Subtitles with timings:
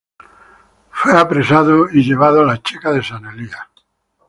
[0.89, 3.59] Fue apresado y llevado a la checa de San Elías.